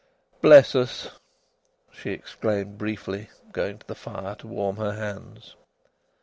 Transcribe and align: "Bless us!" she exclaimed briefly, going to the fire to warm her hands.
"Bless 0.41 0.73
us!" 0.75 1.09
she 1.91 2.09
exclaimed 2.09 2.79
briefly, 2.79 3.29
going 3.51 3.77
to 3.77 3.85
the 3.85 3.93
fire 3.93 4.33
to 4.37 4.47
warm 4.47 4.77
her 4.77 4.93
hands. 4.93 5.55